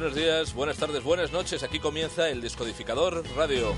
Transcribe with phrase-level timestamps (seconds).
[0.00, 1.62] buenos días, buenas tardes, buenas noches.
[1.62, 3.74] Aquí comienza el Descodificador Radio.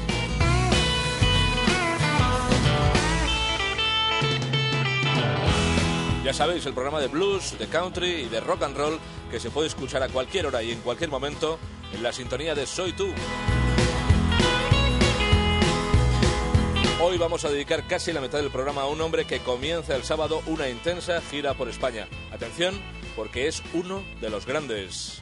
[6.25, 9.01] Ya sabéis, el programa de blues, de country y de rock and roll
[9.33, 11.59] que se puede escuchar a cualquier hora y en cualquier momento
[11.93, 13.09] en la sintonía de Soy Tú.
[17.01, 20.05] Hoy vamos a dedicar casi la mitad del programa a un hombre que comienza el
[20.05, 22.07] sábado una intensa gira por España.
[22.31, 22.81] Atención,
[23.17, 25.21] porque es uno de los grandes.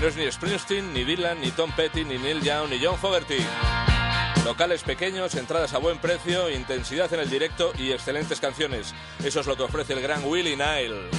[0.00, 3.38] No es ni Springsteen, ni Dylan, ni Tom Petty, ni Neil Young, ni John Fogerty.
[4.44, 8.94] Locales pequeños, entradas a buen precio, intensidad en el directo y excelentes canciones.
[9.24, 11.10] Eso es lo que ofrece el gran Willie Nile.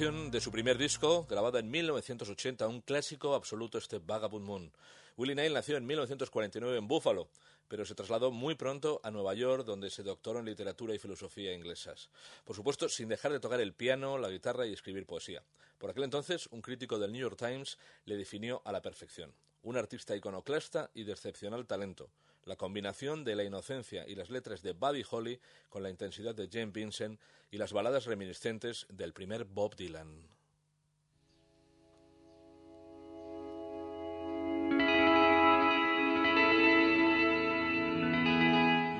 [0.00, 4.72] De su primer disco, grabada en 1980, un clásico absoluto, este Vagabond Moon.
[5.18, 7.28] Willie Nile nació en 1949 en Buffalo,
[7.68, 11.52] pero se trasladó muy pronto a Nueva York, donde se doctoró en literatura y filosofía
[11.52, 12.08] inglesas.
[12.46, 15.44] Por supuesto, sin dejar de tocar el piano, la guitarra y escribir poesía.
[15.76, 17.76] Por aquel entonces, un crítico del New York Times
[18.06, 19.34] le definió a la perfección.
[19.64, 22.08] Un artista iconoclasta y de excepcional talento
[22.44, 26.48] la combinación de la inocencia y las letras de Buddy Holly con la intensidad de
[26.48, 27.20] Jane Vincent
[27.50, 30.28] y las baladas reminiscentes del primer Bob Dylan.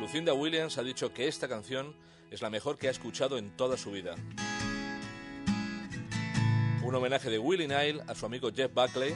[0.01, 1.95] Lucinda Williams ha dicho que esta canción
[2.31, 4.17] es la mejor que ha escuchado en toda su vida.
[6.83, 9.15] Un homenaje de Willie Nile a su amigo Jeff Buckley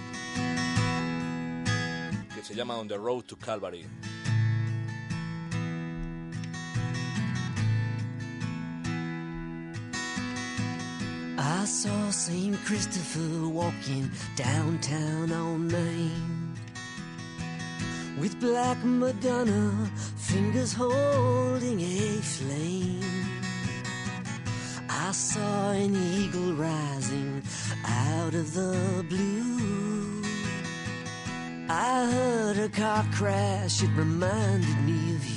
[2.34, 3.86] que se llama On the Road to Calvary.
[11.60, 12.58] I saw St.
[12.64, 16.58] Christopher walking downtown on Main
[18.18, 23.00] with Black Madonna, fingers holding a flame.
[24.90, 27.42] I saw an eagle rising
[27.86, 30.22] out of the blue.
[31.68, 35.33] I heard a car crash, it reminded me of you.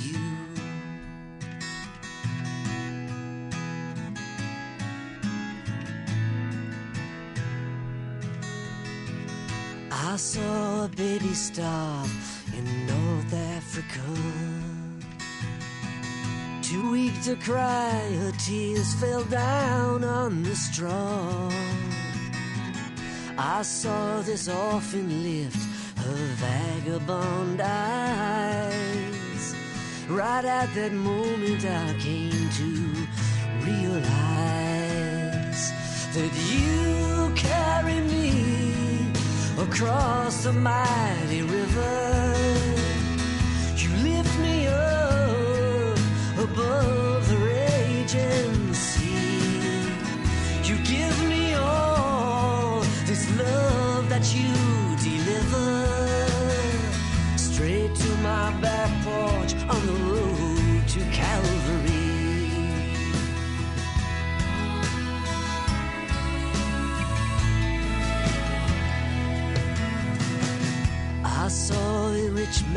[10.18, 12.10] Saw a baby starve
[12.52, 14.00] in North Africa.
[16.60, 21.52] Too weak to cry, her tears fell down on the straw.
[23.38, 25.62] I saw this orphan lift
[25.98, 28.74] her vagabond eyes.
[30.08, 33.06] Right at that moment, I came to
[33.64, 34.12] realize
[36.12, 36.87] that you
[39.80, 42.57] across the mighty river.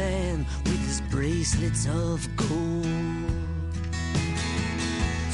[0.01, 3.29] Man with his bracelets of gold.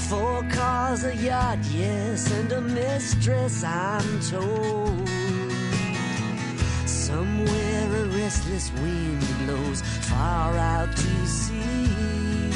[0.09, 5.07] Four cars, a yacht, yes, and a mistress, I'm told.
[7.07, 9.79] Somewhere a restless wind blows
[10.09, 12.51] far out to sea.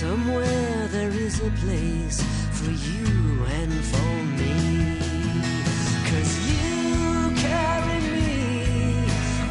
[0.00, 2.18] Somewhere there is a place
[2.58, 3.10] for you
[3.60, 4.93] and for me.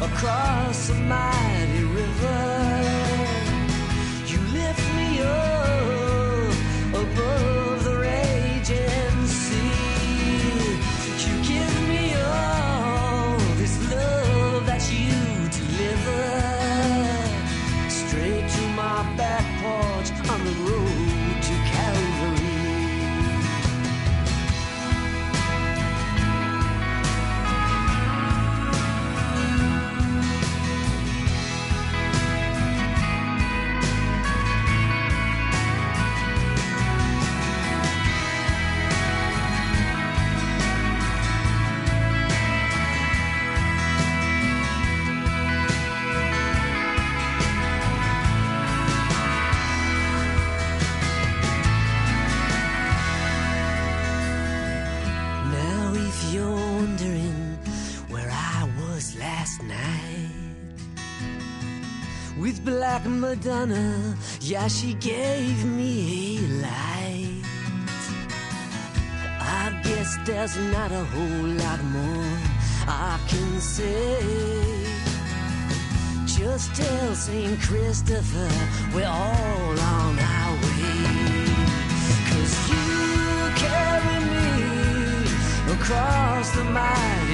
[0.04, 2.73] Across a mighty river.
[63.24, 67.42] Madonna, yeah, she gave me a light.
[69.40, 72.38] I guess there's not a whole lot more
[72.86, 74.20] I can say.
[76.26, 77.58] Just tell St.
[77.62, 78.50] Christopher
[78.94, 81.46] we're all on our way.
[82.28, 82.86] Cause you
[83.64, 84.52] carry me
[85.72, 87.33] across the mighty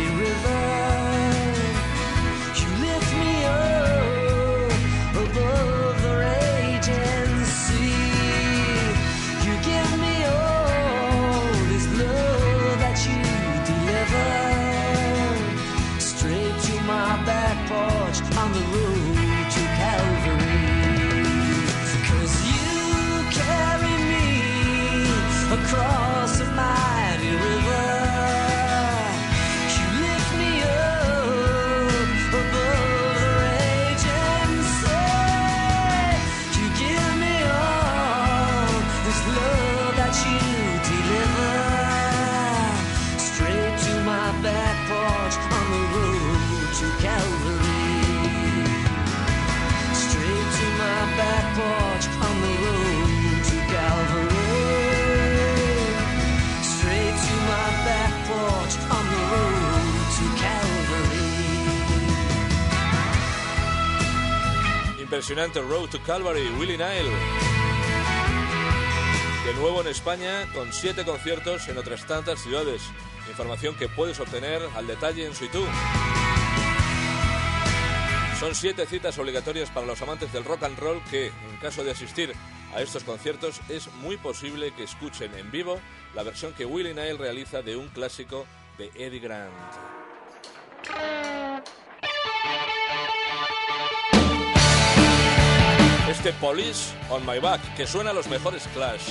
[65.31, 67.09] impresionante Road to Calvary, Willie Nile.
[69.47, 72.83] De nuevo en España, con siete conciertos en otras tantas ciudades.
[73.29, 75.69] Información que puedes obtener al detalle en su YouTube.
[78.41, 81.93] Son siete citas obligatorias para los amantes del rock and roll que, en caso de
[81.93, 82.33] asistir
[82.75, 85.79] a estos conciertos, es muy posible que escuchen en vivo
[86.13, 88.47] la versión que Willie Nile realiza de un clásico
[88.79, 90.00] de Eddie Grant.
[96.23, 99.09] Este Police on My Back, que suena a los mejores Clash.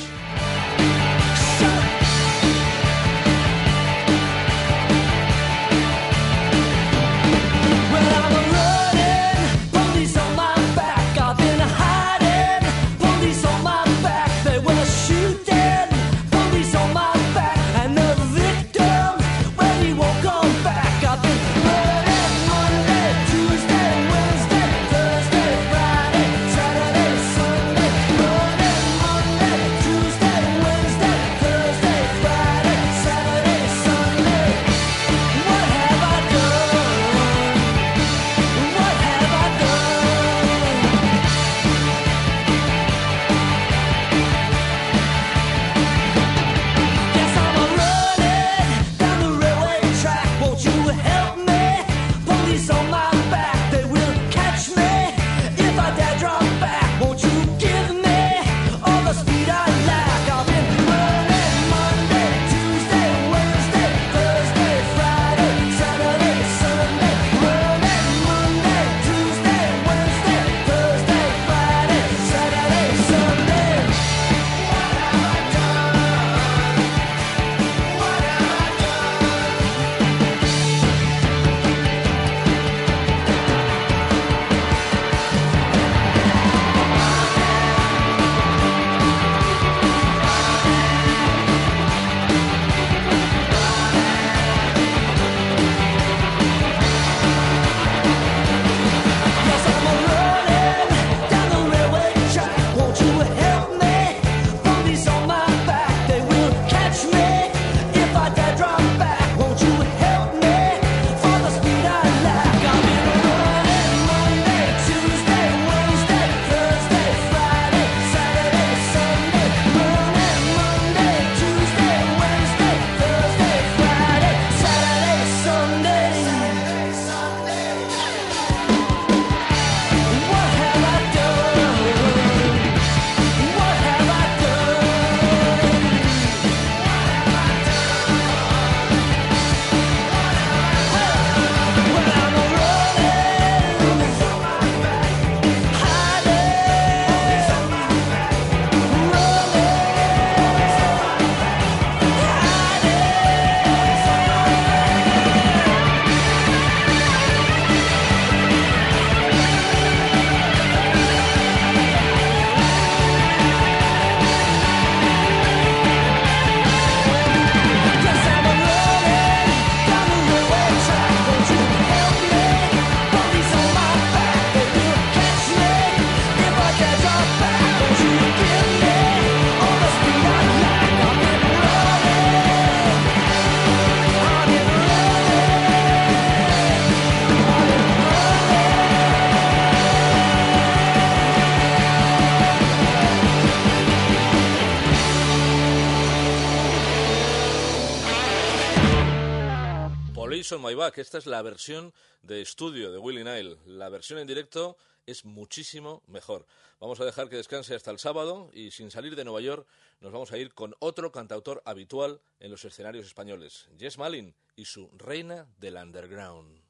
[200.91, 203.57] Que esta es la versión de estudio de Willie Nile.
[203.65, 206.45] La versión en directo es muchísimo mejor.
[206.79, 209.67] Vamos a dejar que descanse hasta el sábado y sin salir de Nueva York
[210.01, 214.65] nos vamos a ir con otro cantautor habitual en los escenarios españoles, Jess Malin y
[214.65, 216.61] su Reina del Underground.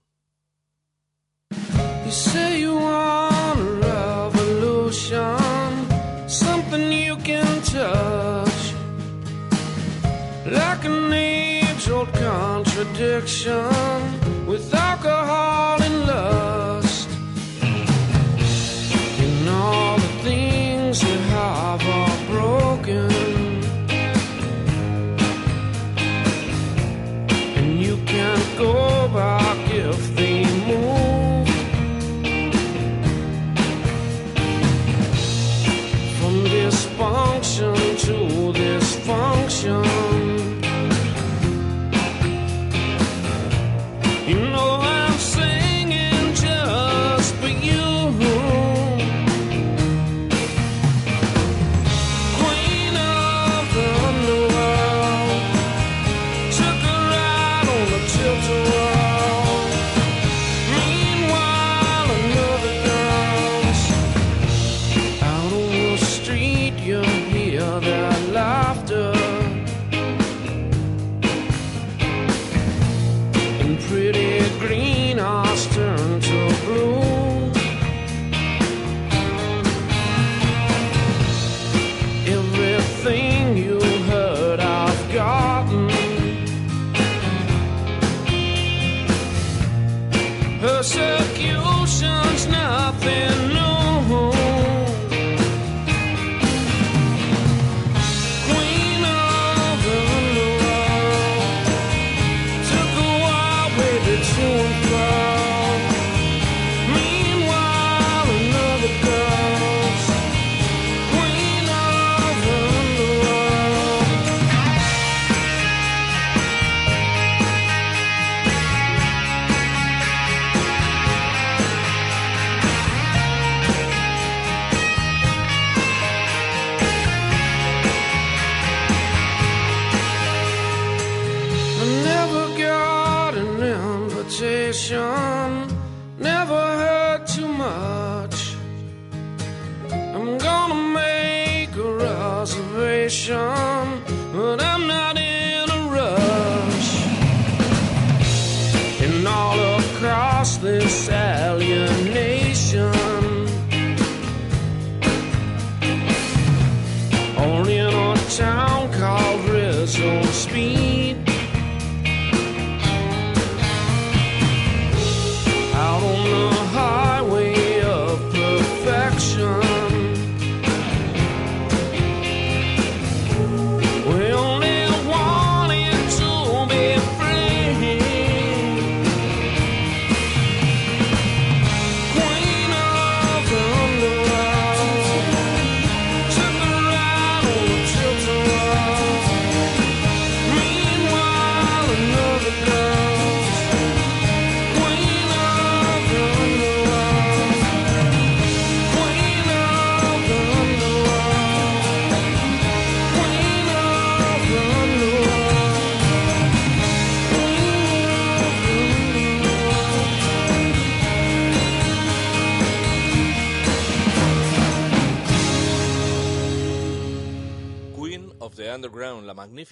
[12.00, 14.29] Old contradiction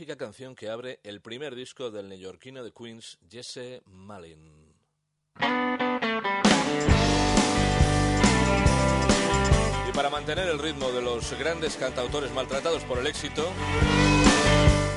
[0.05, 4.75] canción que abre el primer disco del neoyorquino de Queens, Jesse Malin.
[9.87, 13.51] Y para mantener el ritmo de los grandes cantautores maltratados por el éxito,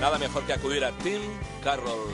[0.01, 1.23] nada mejor que acudir a Tim
[1.65, 2.11] Carroll.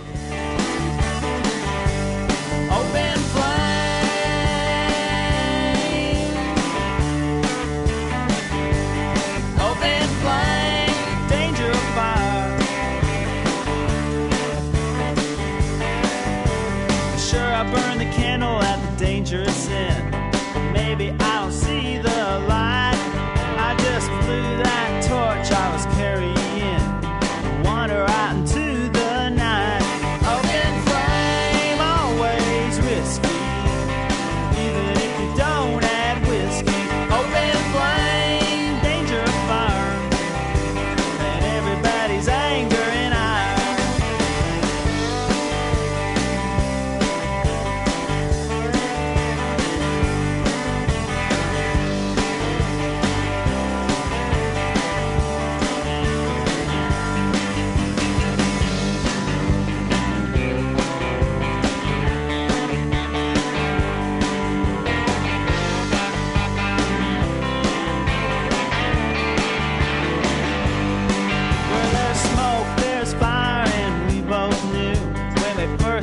[18.99, 20.13] dangerous end.
[20.73, 21.26] Maybe I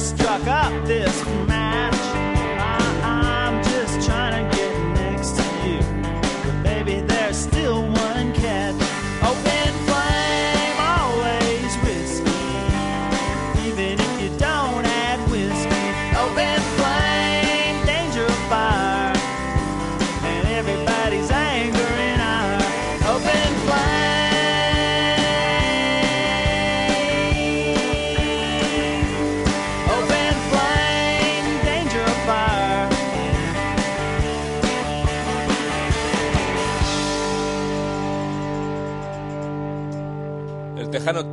[0.04, 2.33] struck up this match.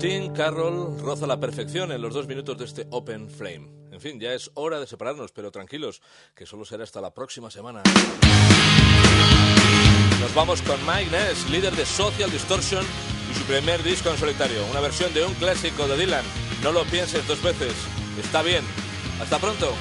[0.01, 3.69] Tim Carroll roza la perfección en los dos minutos de este Open Flame.
[3.93, 6.01] En fin, ya es hora de separarnos, pero tranquilos,
[6.35, 7.83] que solo será hasta la próxima semana.
[10.19, 12.83] Nos vamos con Mike Ness, líder de Social Distortion
[13.31, 16.25] y su primer disco en solitario, una versión de un clásico de Dylan.
[16.63, 17.75] No lo pienses dos veces,
[18.19, 18.65] está bien.
[19.21, 19.75] Hasta pronto.